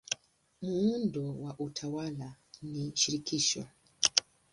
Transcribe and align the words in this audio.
Muundo 0.65 1.21
wa 1.41 1.51
utawala 1.59 2.27
ni 2.69 2.85
wa 2.87 2.95
shirikisho. 2.95 3.63